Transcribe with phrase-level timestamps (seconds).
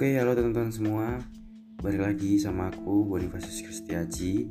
[0.00, 1.20] Oke, halo teman-teman semua.
[1.84, 4.48] Balik lagi sama aku Bonifacius Kristiaji.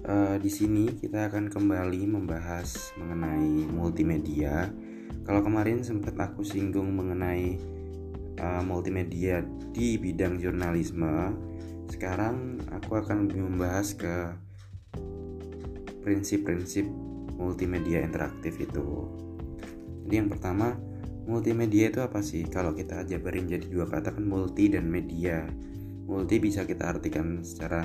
[0.00, 4.72] Uh, di sini kita akan kembali membahas mengenai multimedia.
[5.28, 7.60] Kalau kemarin sempat aku singgung mengenai
[8.40, 9.44] uh, multimedia
[9.76, 11.36] di bidang jurnalisme,
[11.92, 14.40] sekarang aku akan membahas ke
[16.00, 16.88] prinsip-prinsip
[17.36, 19.04] multimedia interaktif itu.
[20.08, 20.80] Jadi yang pertama,
[21.26, 22.46] multimedia itu apa sih?
[22.48, 25.44] Kalau kita jabarin jadi dua kata kan multi dan media.
[26.08, 27.84] Multi bisa kita artikan secara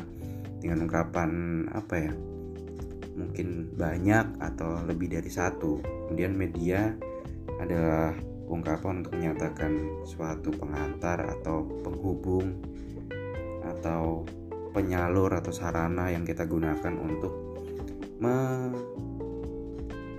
[0.61, 1.31] dengan ungkapan
[1.71, 2.13] apa ya?
[3.15, 5.79] Mungkin banyak atau lebih dari satu.
[6.07, 6.91] Kemudian media
[7.59, 8.11] adalah
[8.45, 12.53] ungkapan untuk menyatakan suatu pengantar atau penghubung
[13.65, 14.25] atau
[14.75, 17.57] penyalur atau sarana yang kita gunakan untuk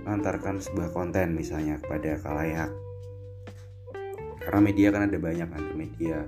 [0.03, 2.73] mengantarkan sebuah konten misalnya kepada kalayak
[4.47, 6.23] karena media kan ada banyak ada media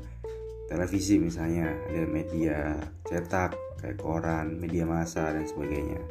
[0.67, 2.75] televisi misalnya ada media
[3.07, 6.03] cetak kayak koran media massa dan sebagainya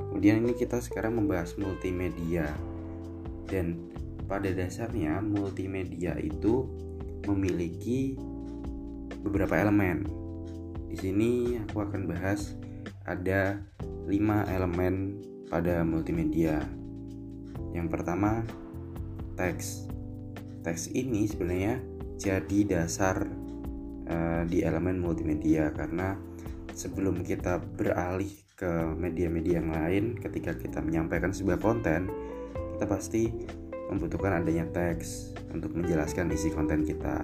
[0.00, 2.48] kemudian ini kita sekarang membahas multimedia
[3.44, 3.76] dan
[4.24, 6.64] pada dasarnya multimedia itu
[7.28, 8.16] memiliki
[9.20, 10.08] beberapa elemen
[10.88, 12.56] di sini aku akan bahas
[13.04, 13.60] ada
[14.06, 16.62] 5 elemen pada multimedia.
[17.74, 18.42] Yang pertama,
[19.38, 19.86] teks.
[20.66, 21.78] Teks ini sebenarnya
[22.18, 23.22] jadi dasar
[24.10, 25.70] uh, di elemen multimedia.
[25.70, 26.18] Karena
[26.74, 32.10] sebelum kita beralih ke media-media yang lain ketika kita menyampaikan sebuah konten,
[32.74, 33.30] kita pasti
[33.94, 37.22] membutuhkan adanya teks untuk menjelaskan isi konten kita.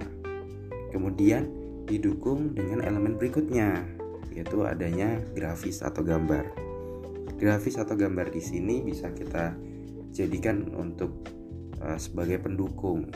[0.95, 1.51] Kemudian
[1.83, 3.83] didukung dengan elemen berikutnya,
[4.31, 6.47] yaitu adanya grafis atau gambar.
[7.35, 9.51] Grafis atau gambar di sini bisa kita
[10.15, 11.27] jadikan untuk
[11.83, 13.11] uh, sebagai pendukung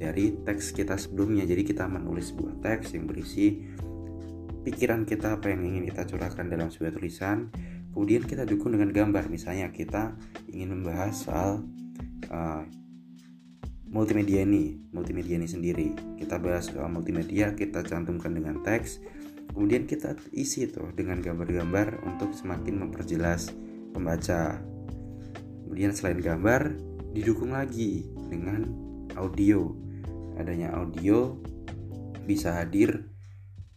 [0.00, 1.44] dari teks kita sebelumnya.
[1.44, 3.60] Jadi kita menulis sebuah teks yang berisi
[4.64, 7.52] pikiran kita apa yang ingin kita curahkan dalam sebuah tulisan.
[7.92, 9.28] Kemudian kita dukung dengan gambar.
[9.28, 10.16] Misalnya kita
[10.48, 11.60] ingin membahas soal
[12.32, 12.64] uh,
[13.92, 15.92] multimedia ini, multimedia ini sendiri.
[16.16, 19.20] Kita bahas soal multimedia, kita cantumkan dengan teks
[19.50, 23.50] kemudian kita isi tuh dengan gambar-gambar untuk semakin memperjelas
[23.90, 24.62] pembaca
[25.66, 26.78] kemudian selain gambar
[27.10, 28.70] didukung lagi dengan
[29.18, 29.74] audio
[30.40, 31.36] adanya audio
[32.24, 33.06] bisa hadir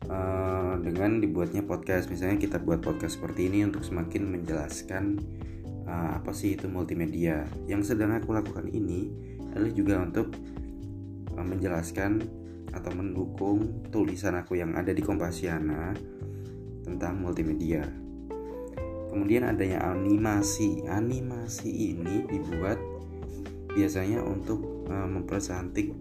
[0.07, 5.19] uh, dengan dibuatnya podcast misalnya kita buat podcast seperti ini untuk semakin menjelaskan
[5.87, 9.11] uh, apa sih itu multimedia yang sedang aku lakukan ini
[9.51, 10.33] adalah juga untuk
[11.35, 12.23] uh, menjelaskan
[12.73, 15.93] atau mendukung tulisan aku yang ada di Kompasiana
[16.83, 17.85] tentang multimedia.
[19.13, 20.81] Kemudian adanya animasi.
[20.89, 22.81] Animasi ini dibuat
[23.77, 25.93] biasanya untuk uh, mempercantik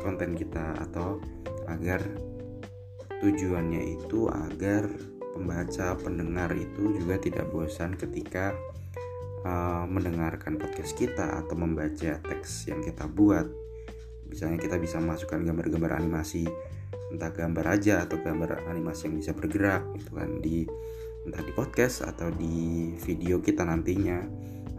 [0.00, 1.20] konten kita atau
[1.68, 2.00] agar
[3.18, 4.86] tujuannya itu agar
[5.34, 8.54] pembaca pendengar itu juga tidak bosan ketika
[9.42, 13.46] uh, mendengarkan podcast kita atau membaca teks yang kita buat
[14.28, 16.46] misalnya kita bisa masukkan gambar-gambar animasi
[17.08, 20.68] entah gambar aja atau gambar animasi yang bisa bergerak gitu kan di
[21.24, 24.20] entah di podcast atau di video kita nantinya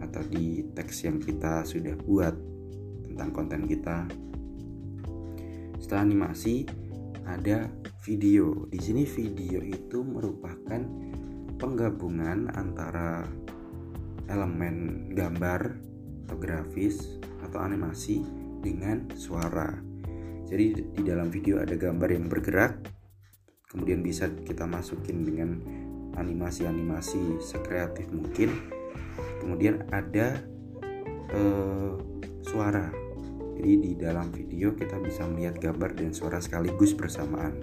[0.00, 2.34] atau di teks yang kita sudah buat
[3.04, 4.08] tentang konten kita.
[5.90, 6.70] Setelah animasi
[7.26, 7.66] ada
[8.06, 8.62] video.
[8.70, 10.78] Di sini video itu merupakan
[11.58, 13.26] penggabungan antara
[14.30, 15.82] elemen gambar
[16.22, 18.22] atau grafis atau animasi
[18.62, 19.82] dengan suara.
[20.46, 22.86] Jadi di dalam video ada gambar yang bergerak,
[23.66, 25.58] kemudian bisa kita masukin dengan
[26.14, 28.54] animasi-animasi sekreatif mungkin.
[29.42, 30.38] Kemudian ada
[31.34, 31.98] uh,
[32.46, 33.09] suara.
[33.60, 37.60] Jadi di dalam video kita bisa melihat gambar dan suara sekaligus bersamaan.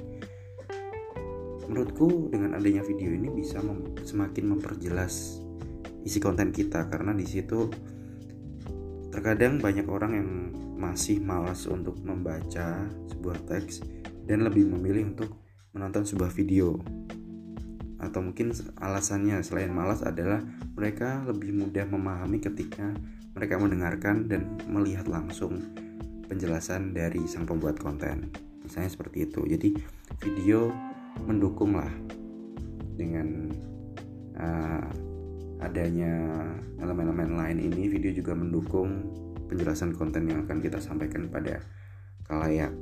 [1.65, 5.41] Menurutku dengan adanya video ini bisa mem semakin memperjelas
[6.05, 6.85] isi konten kita.
[6.85, 7.73] Karena di situ
[9.09, 10.29] terkadang banyak orang yang
[10.77, 13.81] masih malas untuk membaca sebuah teks
[14.29, 15.33] dan lebih memilih untuk
[15.73, 16.77] menonton sebuah video.
[17.97, 20.45] Atau mungkin alasannya selain malas adalah
[20.77, 22.93] mereka lebih mudah memahami ketika
[23.33, 25.86] mereka mendengarkan dan melihat langsung
[26.27, 28.31] penjelasan dari sang pembuat konten.
[28.63, 29.47] Misalnya seperti itu.
[29.47, 29.69] Jadi
[30.19, 30.69] video
[31.23, 31.89] mendukung lah
[32.99, 33.51] dengan
[34.37, 34.85] uh,
[35.63, 36.13] adanya
[36.77, 39.09] elemen-elemen lain ini video juga mendukung
[39.47, 41.63] penjelasan konten yang akan kita sampaikan pada
[42.27, 42.75] kalayak.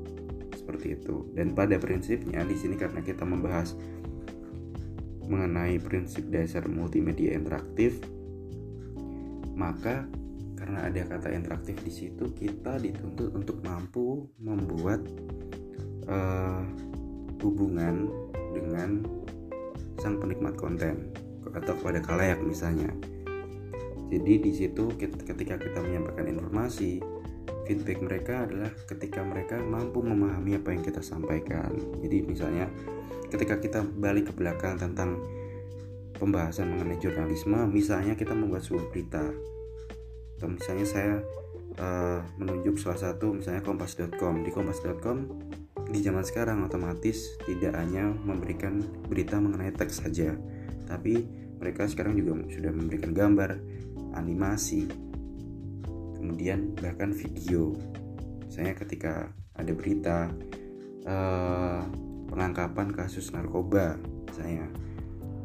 [0.57, 1.29] Seperti itu.
[1.37, 3.77] Dan pada prinsipnya di sini karena kita membahas
[5.25, 7.97] mengenai prinsip dasar multimedia interaktif,
[9.53, 10.05] maka
[10.55, 15.03] karena ada kata interaktif di situ kita dituntut untuk mampu membuat
[16.07, 16.63] uh,
[17.43, 18.09] hubungan
[18.55, 19.03] dengan
[19.99, 21.11] sang penikmat konten
[21.51, 22.89] atau kepada kalayak misalnya.
[24.11, 27.01] Jadi di situ ketika kita menyampaikan informasi
[27.65, 31.73] feedback mereka adalah ketika mereka mampu memahami apa yang kita sampaikan.
[31.99, 32.69] Jadi misalnya
[33.33, 35.17] ketika kita balik ke belakang tentang
[36.15, 39.23] pembahasan mengenai jurnalisme misalnya kita membuat sebuah berita
[40.35, 41.13] atau misalnya saya
[41.79, 45.17] uh, menunjuk salah satu misalnya kompas.com di kompas.com
[45.85, 50.35] di zaman sekarang otomatis tidak hanya memberikan berita mengenai teks saja
[50.85, 51.23] tapi
[51.57, 53.57] mereka sekarang juga sudah memberikan gambar
[54.15, 55.05] animasi
[56.25, 57.77] kemudian bahkan video.
[58.49, 60.33] Saya ketika ada berita
[61.05, 61.85] uh,
[62.33, 64.01] pengangkapan kasus narkoba
[64.33, 64.65] saya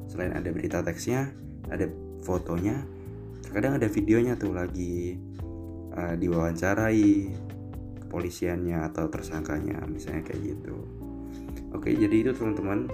[0.08, 1.30] selain ada berita teksnya
[1.68, 1.86] ada
[2.24, 2.82] fotonya
[3.50, 5.18] terkadang ada videonya tuh lagi
[5.98, 7.34] uh, diwawancarai
[8.06, 10.86] kepolisiannya atau tersangkanya misalnya kayak gitu.
[11.74, 12.86] Oke jadi itu teman-teman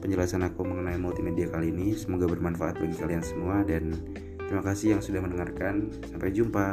[0.00, 1.92] penjelasan aku mengenai multimedia kali ini.
[1.92, 3.92] Semoga bermanfaat bagi kalian semua dan
[4.48, 5.92] terima kasih yang sudah mendengarkan.
[6.08, 6.72] Sampai jumpa